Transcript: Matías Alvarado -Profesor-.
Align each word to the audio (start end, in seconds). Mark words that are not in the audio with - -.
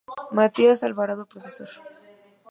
Matías 0.37 0.79
Alvarado 0.87 1.23
-Profesor-. 1.31 1.75